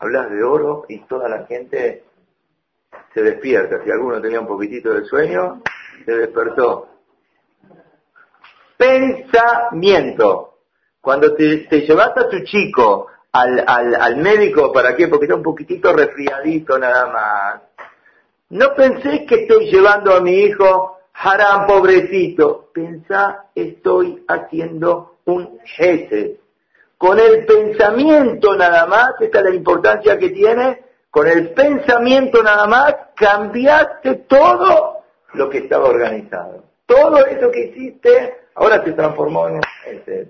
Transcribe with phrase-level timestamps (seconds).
[0.00, 2.04] hablas de oro y toda la gente
[3.14, 3.84] se despierta.
[3.84, 5.62] Si alguno tenía un poquitito de sueño,
[6.04, 6.88] se despertó.
[8.76, 10.54] Pensamiento.
[11.00, 15.08] Cuando te, te llevas a tu chico al, al, al médico, ¿para qué?
[15.08, 17.62] Porque está un poquitito resfriadito nada más.
[18.50, 22.70] No pensé que estoy llevando a mi hijo, haram pobrecito.
[22.72, 26.39] Pensá, estoy haciendo un jefe.
[27.00, 32.66] Con el pensamiento nada más, esta es la importancia que tiene, con el pensamiento nada
[32.66, 34.98] más cambiaste todo
[35.32, 36.62] lo que estaba organizado.
[36.84, 40.28] Todo eso que hiciste ahora se transformó en un jefe.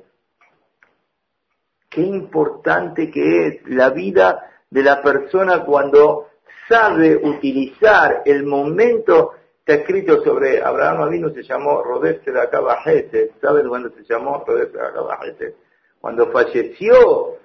[1.89, 6.29] Qué importante que es la vida de la persona cuando
[6.69, 9.33] sabe utilizar el momento.
[9.59, 13.33] Está escrito sobre Abraham Avino, se llamó Roberto de Acabajete.
[13.41, 15.55] ¿Saben cuándo se llamó Roberto de Acabajete?
[16.01, 17.37] Cuando falleció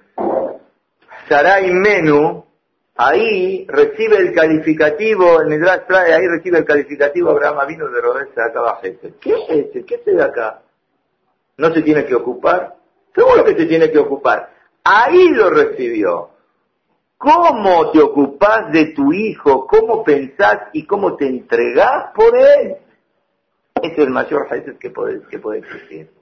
[1.27, 2.45] Sarai Menu,
[2.95, 8.33] ahí recibe el calificativo, el Midrash trae, ahí recibe el calificativo Abraham Avino de Roberto
[8.35, 9.13] de Acabajete.
[9.19, 9.85] ¿Qué es ese?
[9.85, 10.61] ¿Qué se de acá?
[11.57, 12.75] ¿No se tiene que ocupar?
[13.13, 14.49] Seguro que se tiene que ocupar.
[14.83, 16.29] Ahí lo recibió.
[17.17, 19.65] ¿Cómo te ocupás de tu hijo?
[19.67, 22.77] ¿Cómo pensás y cómo te entregás por él?
[23.81, 26.14] Es el mayor Haiset que puede, que puede existir.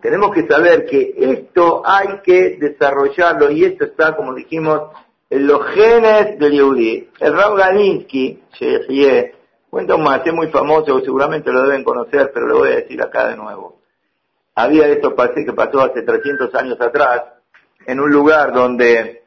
[0.00, 4.90] Tenemos que saber que esto hay que desarrollarlo y esto está, como dijimos,
[5.28, 7.08] en los genes del Yehudi.
[7.20, 8.42] El Rav Galinsky,
[9.68, 13.28] cuenta un es muy famoso, seguramente lo deben conocer, pero lo voy a decir acá
[13.28, 13.80] de nuevo
[14.54, 17.22] había esto que pasó hace 300 años atrás,
[17.86, 19.22] en un lugar donde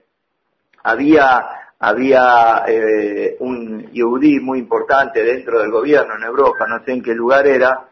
[0.83, 1.45] había,
[1.79, 7.13] había eh, un yudí muy importante dentro del gobierno en Europa, no sé en qué
[7.13, 7.89] lugar era,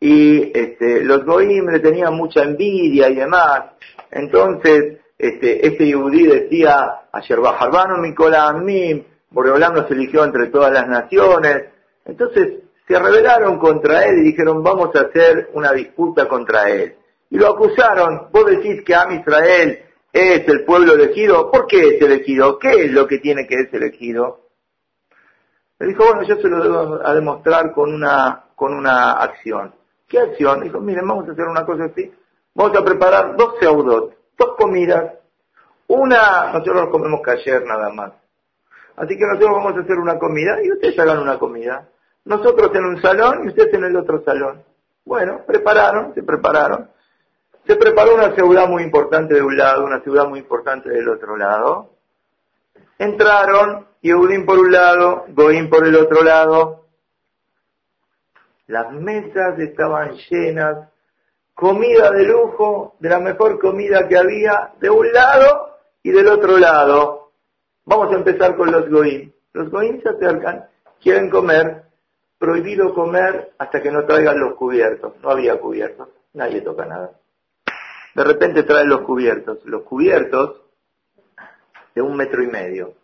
[0.00, 3.72] y este, los goim le tenían mucha envidia y demás.
[4.10, 11.64] Entonces, este, este yudí decía, ayer Bajarbano Mim, Boreolam nos eligió entre todas las naciones.
[12.04, 16.94] Entonces, se rebelaron contra él y dijeron vamos a hacer una disputa contra él.
[17.30, 19.80] Y lo acusaron, vos decís que Am Israel
[20.12, 22.58] es el pueblo elegido, ¿por qué es elegido?
[22.58, 24.46] ¿Qué es lo que tiene que es elegido?
[25.78, 29.74] Le dijo, bueno, yo se lo debo a demostrar con una, con una acción.
[30.08, 30.60] ¿Qué acción?
[30.60, 32.12] Dijo, miren, vamos a hacer una cosa así.
[32.54, 35.14] Vamos a preparar dos seudot, dos comidas.
[35.88, 38.12] Una, nosotros comemos ayer nada más.
[38.96, 41.88] Así que nosotros vamos a hacer una comida y ustedes hagan una comida.
[42.24, 44.62] Nosotros en un salón y ustedes en el otro salón.
[45.04, 46.90] Bueno, prepararon, se prepararon.
[47.66, 51.36] Se preparó una ciudad muy importante de un lado, una ciudad muy importante del otro
[51.36, 51.90] lado.
[52.98, 56.85] Entraron, Yehudim por un lado, Goim por el otro lado.
[58.66, 60.88] Las mesas estaban llenas,
[61.54, 66.58] comida de lujo, de la mejor comida que había, de un lado y del otro
[66.58, 67.30] lado.
[67.84, 69.30] Vamos a empezar con los Goim.
[69.52, 70.66] Los Goim se acercan,
[71.00, 71.84] quieren comer,
[72.38, 75.14] prohibido comer hasta que no traigan los cubiertos.
[75.22, 77.12] No había cubiertos, nadie toca nada.
[78.16, 79.58] De repente traen los cubiertos.
[79.64, 80.62] Los cubiertos
[81.94, 82.94] de un metro y medio.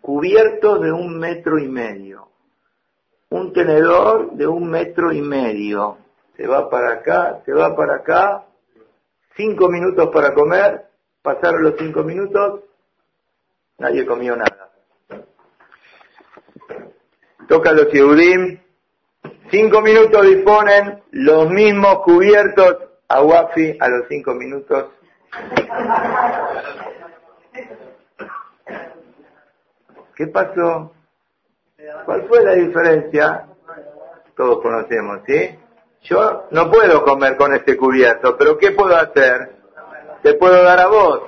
[0.00, 2.28] Cubiertos de un metro y medio.
[3.30, 5.98] Un tenedor de un metro y medio.
[6.36, 8.44] Se va para acá, se va para acá.
[9.36, 10.86] Cinco minutos para comer.
[11.22, 12.60] Pasaron los cinco minutos.
[13.78, 14.70] Nadie comió nada
[17.50, 18.60] toca los Yehudim,
[19.50, 22.76] cinco minutos disponen los mismos cubiertos
[23.08, 24.92] a Wafi a los cinco minutos.
[30.14, 30.92] ¿Qué pasó?
[32.04, 33.46] ¿Cuál fue la diferencia?
[34.36, 35.58] Todos conocemos, ¿sí?
[36.02, 39.56] Yo no puedo comer con este cubierto, pero ¿qué puedo hacer?
[40.22, 41.20] Te puedo dar a vos.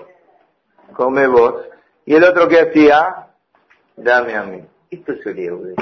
[0.94, 1.66] Come vos.
[2.04, 3.28] ¿Y el otro que hacía?
[3.96, 4.64] Dame a mí.
[4.90, 5.74] Esto es el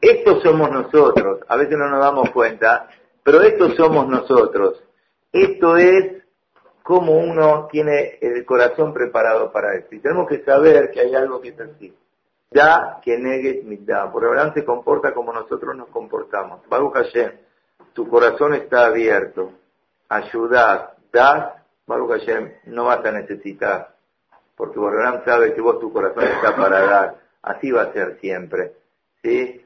[0.00, 1.40] estos somos nosotros.
[1.48, 2.88] A veces no nos damos cuenta,
[3.22, 4.82] pero estos somos nosotros.
[5.32, 6.22] Esto es
[6.82, 9.94] como uno tiene el corazón preparado para esto.
[9.94, 11.94] Y tenemos que saber que hay algo que es así.
[12.50, 14.10] Ya que negue da.
[14.10, 16.66] Por ahora se comporta como nosotros nos comportamos.
[16.68, 17.32] Baruch Hashem,
[17.92, 19.52] tu corazón está abierto.
[20.08, 21.54] Ayudad, das,
[21.86, 23.94] Baruch Hashem, no vas a necesitar.
[24.56, 27.16] Porque Borrán sabe que vos tu corazón está para dar.
[27.42, 28.72] Así va a ser siempre.
[29.22, 29.64] ¿Sí?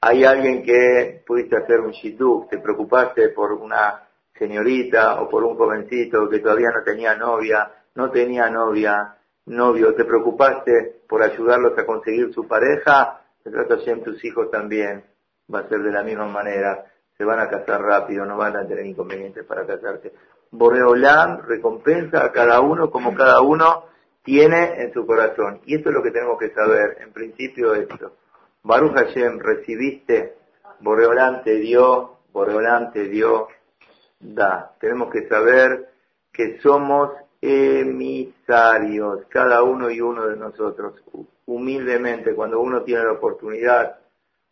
[0.00, 4.02] hay alguien que pudiste hacer un shidduch, te preocupaste por una
[4.38, 9.15] señorita o por un jovencito que todavía no tenía novia, no tenía novia,
[9.46, 15.04] novio, te preocupaste por ayudarlos a conseguir su pareja, se trata siempre tus hijos también,
[15.52, 16.84] va a ser de la misma manera,
[17.16, 20.12] se van a casar rápido, no van a tener inconvenientes para casarse.
[20.50, 23.84] Boreolam recompensa a cada uno como cada uno
[24.22, 25.60] tiene en su corazón.
[25.64, 28.16] Y esto es lo que tenemos que saber, en principio esto.
[28.62, 30.34] Baruch Hashem, recibiste,
[30.80, 33.48] Boreolam te dio, Boreolam te dio,
[34.18, 34.72] da.
[34.80, 35.88] Tenemos que saber
[36.32, 37.10] que somos
[37.40, 41.02] emisarios, cada uno y uno de nosotros,
[41.46, 43.98] humildemente, cuando uno tiene la oportunidad,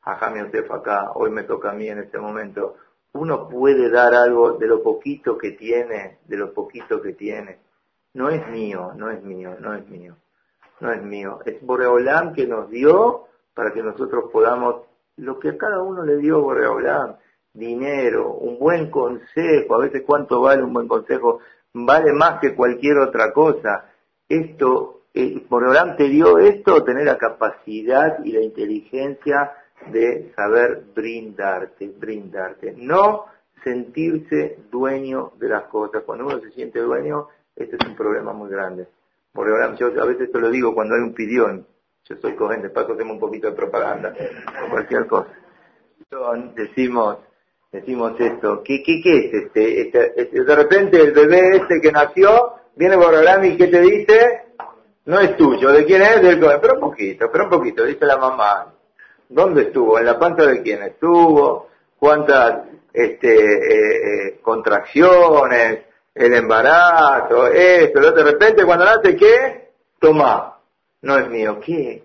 [0.02, 2.76] a Yosef acá, hoy me toca a mí en este momento,
[3.14, 7.58] uno puede dar algo de lo poquito que tiene, de lo poquito que tiene.
[8.12, 10.16] No es mío, no es mío, no es mío,
[10.80, 11.38] no es mío.
[11.44, 14.82] Es Boreolam que nos dio para que nosotros podamos,
[15.16, 17.16] lo que a cada uno le dio Boreolam,
[17.52, 21.40] dinero, un buen consejo, a veces cuánto vale un buen consejo,
[21.74, 23.90] vale más que cualquier otra cosa.
[24.28, 29.52] Esto, eh, Boreolam te dio esto, tener la capacidad y la inteligencia
[29.90, 32.74] de saber brindarte, brindarte.
[32.76, 33.26] No
[33.62, 36.04] sentirse dueño de las cosas.
[36.04, 38.88] Cuando uno se siente dueño, este es un problema muy grande.
[39.32, 41.66] Porque yo a veces te lo digo cuando hay un pidión.
[42.04, 44.14] Yo soy cogente, paso hacemos un poquito de propaganda
[44.64, 45.30] o cualquier cosa.
[46.54, 47.18] Decimos,
[47.74, 49.80] decimos esto, ¿qué, qué, qué es este?
[49.82, 50.44] Este, este?
[50.44, 54.42] De repente el bebé este que nació, viene Borolán y ¿qué te dice?
[55.06, 56.22] No es tuyo, ¿de quién es?
[56.22, 58.72] Del pero un poquito, pero un poquito, dice la mamá.
[59.28, 59.98] ¿Dónde estuvo?
[59.98, 61.68] ¿En la panza de quién estuvo?
[61.98, 65.80] ¿Cuántas este, eh, eh, contracciones?
[66.14, 69.70] El embarazo, esto, de repente cuando nace, ¿qué?
[69.98, 70.60] Toma,
[71.02, 72.04] no es mío, ¿qué?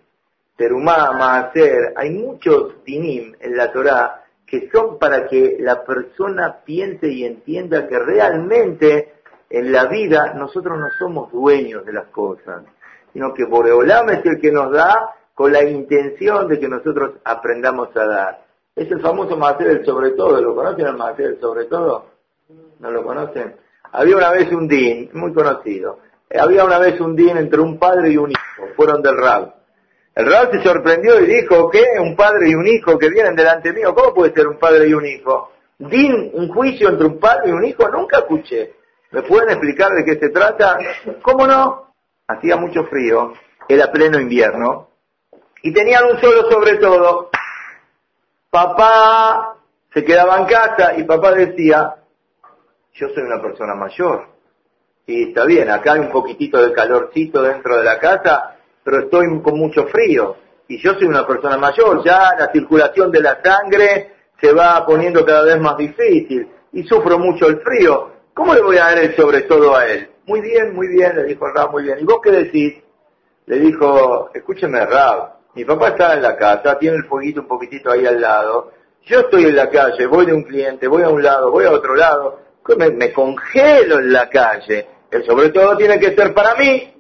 [0.58, 4.20] Terumá, hacer hay muchos dinim en la Torah
[4.50, 9.14] que son para que la persona piense y entienda que realmente
[9.50, 12.64] en la vida nosotros no somos dueños de las cosas,
[13.14, 17.96] sino que Boreolam es el que nos da con la intención de que nosotros aprendamos
[17.96, 18.46] a dar.
[18.76, 22.06] Es el famoso Macer del sobre todo, ¿lo conocen el Macer del sobre todo?
[22.80, 23.56] ¿No lo conocen?
[23.92, 26.00] Había una vez un din, muy conocido,
[26.38, 29.59] había una vez un din entre un padre y un hijo, fueron del Rab.
[30.16, 31.84] El Rab se sorprendió y dijo, ¿qué?
[32.00, 34.94] Un padre y un hijo que vienen delante mío, ¿cómo puede ser un padre y
[34.94, 35.52] un hijo?
[35.78, 38.74] Din, un juicio entre un padre y un hijo, nunca escuché.
[39.12, 40.78] ¿Me pueden explicar de qué se trata?
[41.22, 41.94] ¿Cómo no?
[42.28, 43.34] Hacía mucho frío,
[43.68, 44.90] era pleno invierno,
[45.62, 47.30] y tenían un solo sobre todo.
[48.50, 49.56] Papá
[49.94, 51.96] se quedaba en casa y papá decía,
[52.94, 54.28] yo soy una persona mayor.
[55.06, 58.58] Y está bien, acá hay un poquitito de calorcito dentro de la casa,
[58.90, 60.36] pero estoy con mucho frío.
[60.68, 65.24] Y yo soy una persona mayor, ya la circulación de la sangre se va poniendo
[65.24, 68.10] cada vez más difícil y sufro mucho el frío.
[68.34, 70.10] ¿Cómo le voy a dar el sobre todo a él?
[70.26, 72.00] Muy bien, muy bien, le dijo Rab, muy bien.
[72.00, 72.82] ¿Y vos qué decís?
[73.46, 77.92] Le dijo, escúcheme Rab, mi papá está en la casa, tiene el fueguito un poquitito
[77.92, 78.72] ahí al lado.
[79.06, 81.72] Yo estoy en la calle, voy de un cliente, voy a un lado, voy a
[81.72, 82.40] otro lado.
[82.76, 84.88] Me, me congelo en la calle.
[85.12, 86.99] El sobre todo tiene que ser para mí.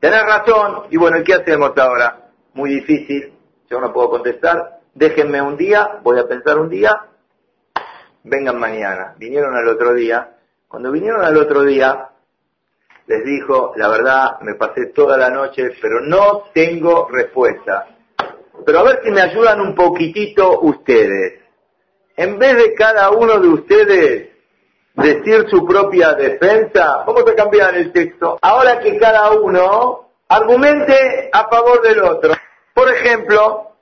[0.00, 0.84] Tenés razón.
[0.90, 2.30] Y bueno, ¿qué hacemos ahora?
[2.54, 3.32] Muy difícil.
[3.70, 4.80] Yo no puedo contestar.
[4.94, 7.06] Déjenme un día, voy a pensar un día.
[8.24, 9.14] Vengan mañana.
[9.18, 10.36] Vinieron al otro día.
[10.68, 12.10] Cuando vinieron al otro día,
[13.06, 17.86] les dijo, la verdad, me pasé toda la noche, pero no tengo respuesta.
[18.66, 21.40] Pero a ver si me ayudan un poquitito ustedes.
[22.16, 24.30] En vez de cada uno de ustedes
[24.98, 28.38] decir su propia defensa, vamos a cambiar el texto.
[28.42, 32.34] Ahora que cada uno argumente a favor del otro.
[32.74, 33.72] Por ejemplo,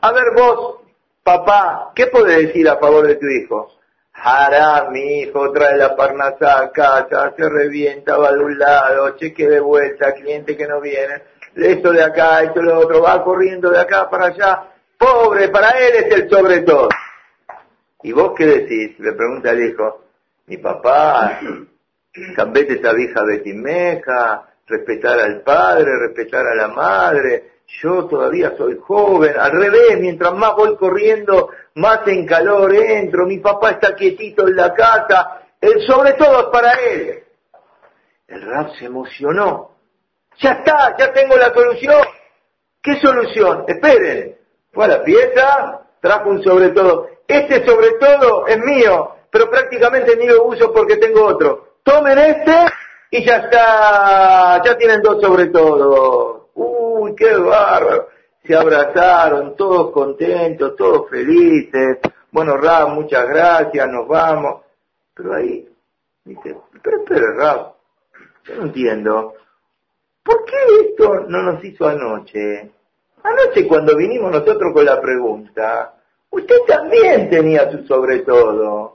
[0.00, 0.76] a ver vos,
[1.22, 3.70] papá, ¿qué puedes decir a favor de tu hijo?
[4.12, 9.48] Hará, mi hijo, trae la parnasa a casa, se revienta, va de un lado, cheque
[9.48, 11.22] de vuelta, cliente que no viene,
[11.56, 14.70] esto de acá, esto de otro, va corriendo de acá para allá.
[14.96, 16.88] Pobre, para él es el sobre todo.
[18.02, 18.98] ¿Y vos qué decís?
[19.00, 20.03] Le pregunta el hijo.
[20.46, 21.40] Mi papá,
[22.36, 29.34] cambete esa vieja betimeja, respetar al padre, respetar a la madre, yo todavía soy joven,
[29.38, 34.56] al revés, mientras más voy corriendo, más en calor entro, mi papá está quietito en
[34.56, 37.24] la casa, el sobre todo es para él.
[38.28, 39.70] El rap se emocionó.
[40.38, 42.02] Ya está, ya tengo la solución.
[42.82, 43.64] ¿Qué solución?
[43.66, 44.36] Esperen.
[44.72, 47.08] Fue a la pieza, trajo un sobre todo.
[47.26, 51.78] Este sobre todo es mío, pero prácticamente ni lo uso porque tengo otro.
[51.82, 52.54] Tomen este
[53.10, 56.50] y ya está, ya tienen dos sobre todo.
[56.54, 58.10] Uy, qué bárbaro
[58.44, 61.98] se abrazaron, todos contentos, todos felices.
[62.30, 64.62] Bueno, Rab, muchas gracias, nos vamos.
[65.12, 65.68] Pero ahí,
[66.24, 67.72] dice, pero espera, Rab,
[68.44, 69.34] yo no entiendo.
[70.22, 70.56] ¿Por qué
[70.90, 72.70] esto no nos hizo anoche?
[73.24, 75.92] Anoche cuando vinimos nosotros con la pregunta,
[76.30, 78.93] usted también tenía su sobre todo.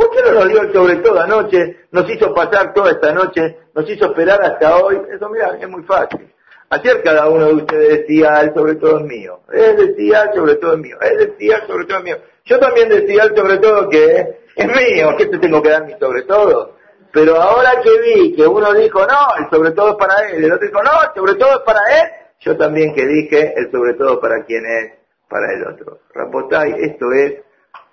[0.00, 1.76] ¿Por qué no nos dio el sobre todo anoche?
[1.90, 4.98] Nos hizo pasar toda esta noche, nos hizo esperar hasta hoy.
[5.14, 6.32] Eso, mira, es muy fácil.
[6.70, 9.40] Ayer cada uno de ustedes decía, el sobre todo es mío.
[9.52, 10.96] Él decía, el sobre todo es mío.
[11.02, 12.16] Él decía, el sobre todo es mío.
[12.46, 15.92] Yo también decía, el sobre todo que es mío, que te tengo que dar mi
[15.98, 16.76] sobre todo.
[17.12, 20.52] Pero ahora que vi que uno dijo, no, el sobre todo es para él, el
[20.52, 22.08] otro dijo, no, el sobre todo es para él,
[22.40, 24.92] yo también que dije, el sobre todo para quien es,
[25.28, 25.98] para el otro.
[26.14, 27.42] Rapotay, esto es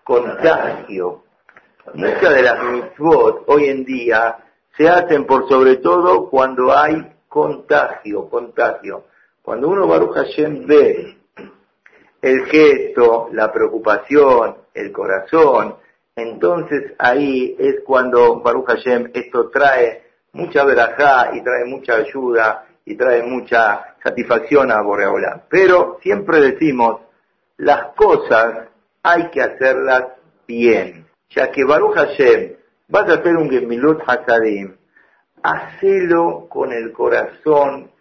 [0.06, 1.27] contagio.
[1.94, 4.38] Muchas de las mitzvot hoy en día
[4.76, 9.06] se hacen por sobre todo cuando hay contagio, contagio.
[9.42, 11.18] Cuando uno Baruch Hashem ve
[12.22, 15.76] el gesto, la preocupación, el corazón,
[16.16, 20.04] entonces ahí es cuando Baruch Hashem esto trae
[20.34, 25.44] mucha verajá y trae mucha ayuda y trae mucha satisfacción a Boreola.
[25.50, 27.00] Pero siempre decimos,
[27.56, 28.68] las cosas
[29.04, 30.04] hay que hacerlas
[30.46, 32.54] bien ya que Baruch Hashem,
[32.88, 34.76] vas a hacer un Gemilut Hasadim,
[35.44, 37.92] hacelo con el corazón,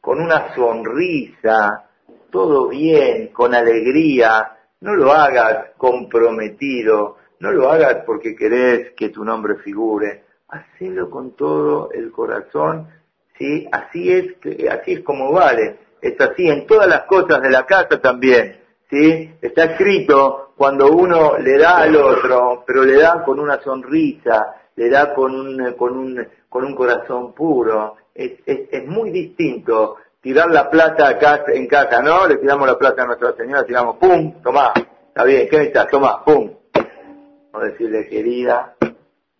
[0.00, 1.88] con una sonrisa,
[2.30, 9.24] todo bien, con alegría, no lo hagas comprometido, no lo hagas porque querés que tu
[9.24, 12.88] nombre figure, hacelo con todo el corazón,
[13.36, 14.36] sí, así es,
[14.70, 19.32] así es como vale, es así en todas las cosas de la casa también, sí,
[19.42, 24.88] está escrito cuando uno le da al otro, pero le da con una sonrisa, le
[24.88, 30.50] da con un, con un, con un corazón puro, es, es, es muy distinto tirar
[30.50, 32.26] la plata acá en casa, ¿no?
[32.26, 34.42] Le tiramos la plata a Nuestra Señora, tiramos, ¡pum!
[34.42, 35.86] Tomá, está bien, ¿qué necesitas?
[35.88, 36.50] Tomá, ¡pum!
[37.52, 38.74] O decirle, querida,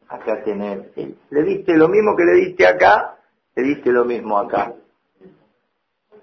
[0.09, 0.87] acá tenés.
[1.31, 3.17] Le diste lo mismo que le diste acá,
[3.57, 4.73] le diste lo mismo acá.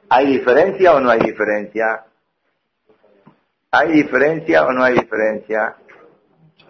[0.07, 2.05] ¿Hay diferencia o no hay diferencia?
[3.77, 5.75] ¿Hay diferencia o no hay diferencia?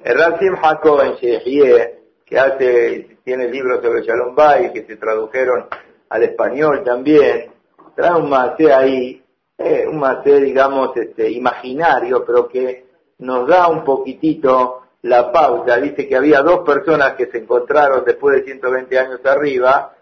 [0.03, 5.67] El Rasim Jacob en Shehie, que hace, tiene libros sobre Shalom Bay, que se tradujeron
[6.09, 7.51] al español también,
[7.95, 9.23] trae un mate ahí,
[9.55, 12.87] eh, un mate, digamos, este, imaginario, pero que
[13.19, 15.77] nos da un poquitito la pauta.
[15.77, 19.93] Dice que había dos personas que se encontraron después de 120 años arriba.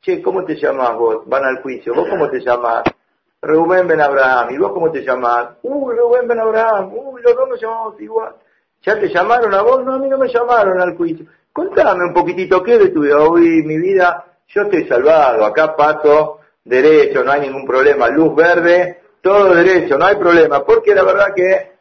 [0.00, 1.22] Che, ¿cómo te llamas vos?
[1.26, 1.92] Van al juicio.
[1.92, 2.84] ¿Vos cómo te llamas?
[3.42, 5.48] Rubén Ben Abraham, ¿y vos cómo te llamás?
[5.62, 8.36] Uy, Rubén Ben Abraham, uy, los dos nos llamamos igual.
[8.82, 9.84] ¿Ya te llamaron a vos?
[9.84, 11.26] No, a mí no me llamaron al juicio.
[11.52, 13.18] Contame un poquitito, ¿qué de tu vida?
[13.20, 19.02] Hoy mi vida, yo estoy salvado, acá paso derecho, no hay ningún problema, luz verde,
[19.20, 21.72] todo derecho, no hay problema, porque la verdad que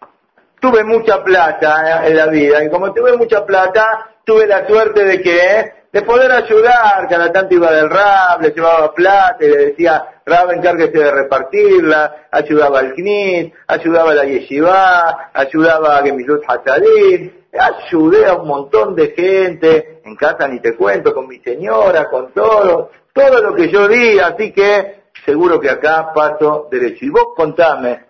[0.59, 5.21] tuve mucha plata en la vida, y como tuve mucha plata, tuve la suerte de
[5.21, 10.21] que de poder ayudar, cada tanto iba del RAB, le llevaba plata y le decía,
[10.25, 17.31] RAB encárguese de repartirla, ayudaba al CNIT, ayudaba a la Yeshiva, ayudaba a Gemilut Hasadim,
[17.59, 22.31] ayudé a un montón de gente, en casa ni te cuento, con mi señora, con
[22.31, 27.03] todo, todo lo que yo di, así que seguro que acá paso derecho.
[27.03, 28.05] Y vos contame,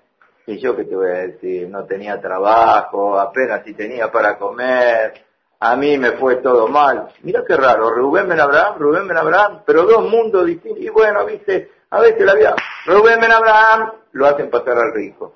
[0.45, 5.30] y yo que te voy a decir, no tenía trabajo, apenas si tenía para comer,
[5.63, 7.09] a mí me fue todo mal.
[7.21, 10.81] Mira qué raro, Rubén Ben Abraham, Rubén Ben Abraham, pero dos mundos distintos.
[10.83, 12.55] Y bueno, viste, a veces la vida,
[12.87, 15.35] Rubén Ben Abraham, lo hacen pasar al rico.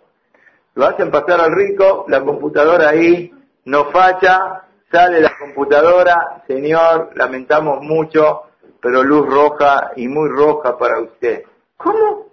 [0.73, 3.31] Lo hacen pasar al rico, la computadora ahí
[3.65, 8.45] no falla, sale la computadora, señor, lamentamos mucho,
[8.81, 11.43] pero luz roja y muy roja para usted.
[11.77, 12.31] ¿Cómo?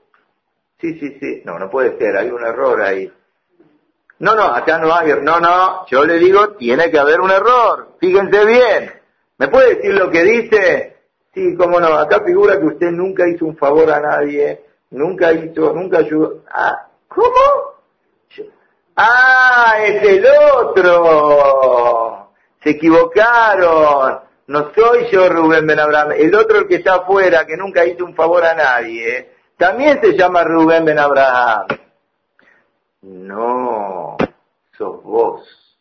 [0.81, 3.13] Sí, sí, sí, no, no puede ser, hay un error ahí.
[4.23, 7.97] No, no, acá no hay, no, no, yo le digo, tiene que haber un error,
[7.99, 8.93] fíjense bien.
[9.37, 10.97] ¿Me puede decir lo que dice?
[11.35, 15.73] Sí, cómo no, acá figura que usted nunca hizo un favor a nadie, nunca hizo,
[15.73, 16.45] nunca ayudó.
[16.49, 17.73] Ah, ¿cómo?
[18.95, 20.25] Ah, es el
[20.55, 22.29] otro.
[22.63, 24.21] Se equivocaron.
[24.47, 26.13] No soy yo Rubén Ben Abraham.
[26.13, 30.17] El otro el que está afuera, que nunca hizo un favor a nadie, también se
[30.17, 31.67] llama Rubén Ben Abraham.
[33.03, 34.17] No,
[34.79, 35.79] sos vos.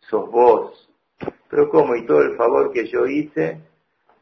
[0.00, 0.88] Sos vos.
[1.48, 1.94] Pero ¿cómo?
[1.94, 3.60] ¿Y todo el favor que yo hice?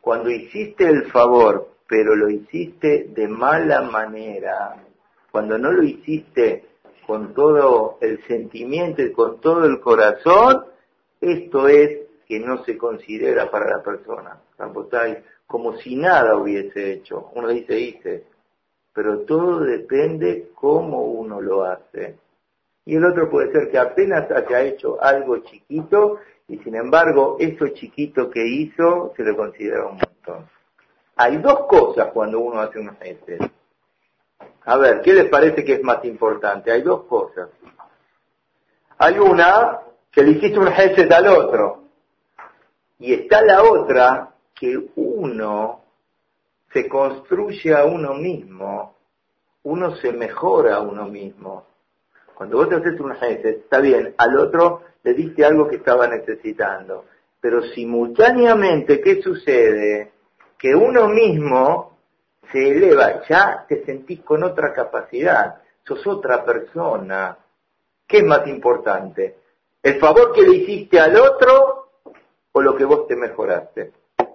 [0.00, 4.76] Cuando hiciste el favor, pero lo hiciste de mala manera,
[5.30, 6.66] cuando no lo hiciste
[7.06, 10.66] con todo el sentimiento y con todo el corazón,
[11.20, 14.38] esto es que no se considera para la persona.
[15.46, 17.30] Como si nada hubiese hecho.
[17.34, 18.24] Uno dice, hice,
[18.94, 22.16] pero todo depende cómo uno lo hace.
[22.86, 27.68] Y el otro puede ser que apenas haya hecho algo chiquito y sin embargo eso
[27.68, 30.48] chiquito que hizo se le considera un montón.
[31.16, 33.38] Hay dos cosas cuando uno hace un ese.
[34.66, 36.70] A ver, ¿qué les parece que es más importante?
[36.70, 37.48] Hay dos cosas.
[38.98, 41.82] Hay una que le hiciste un gesed al otro.
[42.98, 45.83] Y está la otra, que uno
[46.74, 48.96] se construye a uno mismo,
[49.62, 51.68] uno se mejora a uno mismo.
[52.34, 56.08] Cuando vos te haces un gesed, está bien, al otro le diste algo que estaba
[56.08, 57.04] necesitando.
[57.40, 60.10] Pero simultáneamente, ¿qué sucede?
[60.58, 61.96] Que uno mismo
[62.50, 67.38] se eleva, ya te sentís con otra capacidad, sos otra persona.
[68.06, 69.36] ¿Qué es más importante?
[69.80, 71.88] ¿El favor que le hiciste al otro
[72.50, 73.92] o lo que vos te mejoraste?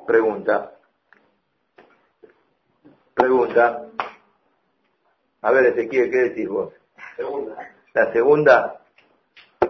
[0.07, 0.78] Pregunta.
[3.19, 3.85] Pregunta.
[5.41, 6.73] A ver, Ezequiel, ¿qué decís vos?
[7.17, 7.75] Segunda.
[7.93, 8.81] La segunda.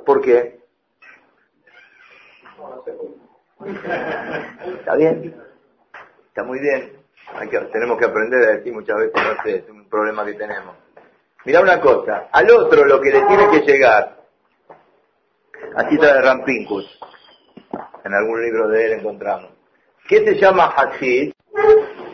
[0.06, 0.60] ¿Por qué?
[4.80, 5.36] ¿Está bien?
[6.28, 6.94] Está muy bien.
[7.34, 10.34] Hay que, tenemos que aprender a decir muchas veces, no sé, es un problema que
[10.34, 10.76] tenemos.
[11.46, 14.18] Mira una cosa, al otro lo que le tiene que llegar,
[15.76, 17.00] así está de Rampincus,
[18.04, 19.52] en algún libro de él encontramos.
[20.08, 21.34] ¿Qué se llama Hasid?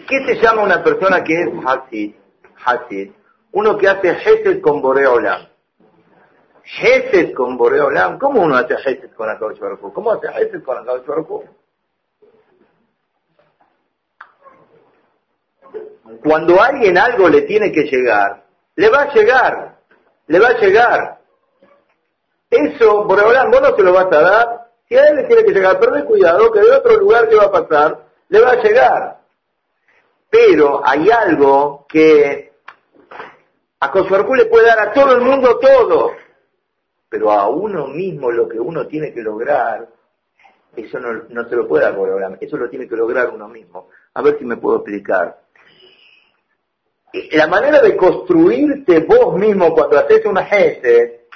[0.07, 2.15] ¿Qué se llama una persona que es Hasid?
[2.63, 3.11] Hasid.
[3.51, 5.47] Uno que hace Hesed con Boreolam.
[6.79, 8.19] Hesed con Boreolam.
[8.19, 11.43] ¿Cómo uno hace Hesed con Akadosh Baruj ¿Cómo hace Hesed con Akadosh Baruj
[16.23, 18.43] Cuando alguien algo le tiene que llegar,
[18.75, 19.77] le va a llegar,
[20.27, 21.19] le va a llegar.
[22.49, 25.51] Eso, Boreolam, vos no se lo vas a dar, si a él le tiene que
[25.51, 28.61] llegar, pero ten cuidado que de otro lugar que va a pasar, le va a
[28.61, 29.24] llegar.
[30.29, 32.53] Pero hay algo que
[33.79, 36.13] a Kosovarcú le puede dar a todo el mundo todo,
[37.09, 39.87] pero a uno mismo lo que uno tiene que lograr,
[40.75, 43.89] eso no, no se lo puede dar eso lo tiene que lograr uno mismo.
[44.13, 45.39] A ver si me puedo explicar.
[47.31, 51.27] La manera de construirte vos mismo cuando haces una gente,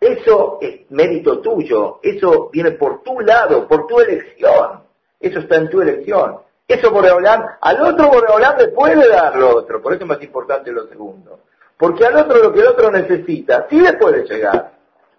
[0.00, 4.84] eso es mérito tuyo, eso viene por tu lado, por tu elección,
[5.20, 6.38] eso está en tu elección.
[6.68, 10.70] Eso Boreolán, al otro Boreolán le puede dar lo otro, por eso es más importante
[10.70, 11.40] lo segundo.
[11.78, 14.72] Porque al otro lo que el otro necesita, sí le puede llegar.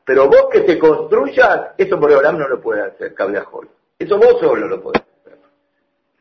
[0.06, 3.68] Pero vos que te construyas, eso Boreolán no lo puede hacer, Cabiajol.
[3.98, 5.40] Eso vos solo lo podés hacer.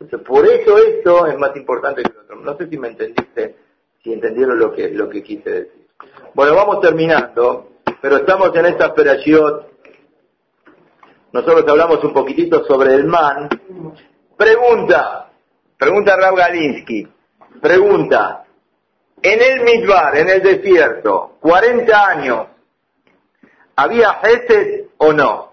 [0.01, 2.37] Entonces, por eso esto es más importante que lo otro.
[2.37, 3.57] No sé si me entendiste,
[4.03, 5.87] si entendieron lo que, lo que quise decir.
[6.33, 9.63] Bueno, vamos terminando, pero estamos en esta operación.
[11.33, 13.49] Nosotros hablamos un poquitito sobre el man.
[14.39, 15.31] Pregunta,
[15.77, 17.09] pregunta Raúl Galinsky,
[17.61, 18.45] pregunta,
[19.21, 22.47] en el Midbar, en el desierto, 40 años,
[23.75, 25.53] ¿había jeces o no?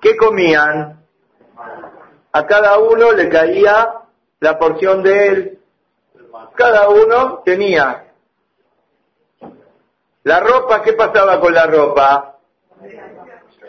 [0.00, 1.06] ¿Qué comían?
[2.32, 3.92] A cada uno le caía
[4.40, 5.58] la porción de él.
[6.56, 8.12] Cada uno tenía.
[10.24, 12.39] La ropa, ¿qué pasaba con la ropa?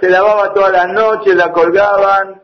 [0.01, 2.41] Se lavaba todas las noches, la colgaban,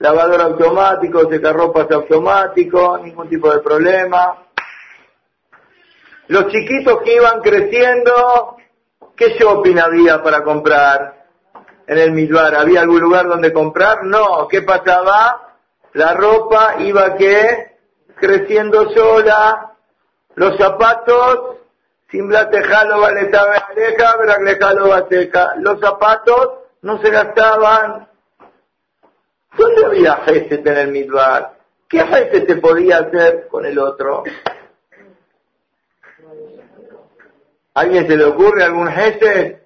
[0.00, 4.38] lavador automático, secarropas automático, ningún tipo de problema.
[6.26, 8.56] Los chiquitos que iban creciendo,
[9.14, 11.26] ¿qué shopping había para comprar
[11.86, 12.56] en el Midbar?
[12.56, 14.02] ¿Había algún lugar donde comprar?
[14.02, 15.58] No, ¿qué pasaba?
[15.92, 17.76] La ropa iba que
[18.16, 19.76] creciendo sola,
[20.34, 21.58] los zapatos,
[25.58, 26.48] Los zapatos
[26.82, 28.08] no se gastaban.
[29.56, 31.56] ¿Dónde había Geset en el Midbar?
[31.88, 34.24] ¿Qué Geset se podía hacer con el otro?
[37.74, 39.61] ¿A alguien se le ocurre algún Geset?